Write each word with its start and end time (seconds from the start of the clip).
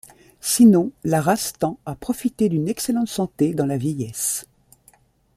Sinon, 0.39 0.91
la 1.03 1.21
race 1.21 1.53
tend 1.59 1.77
à 1.85 1.93
profiter 1.93 2.49
d'une 2.49 2.67
excellente 2.67 3.07
santé 3.07 3.53
dans 3.53 3.67
la 3.67 3.77
vieillesse. 3.77 4.47